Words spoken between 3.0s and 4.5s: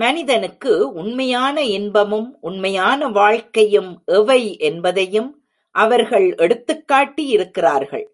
வாழ்க்கையும் எவை